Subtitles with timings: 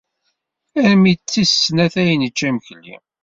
[0.85, 2.95] Armi d tis snat ay necca imekli.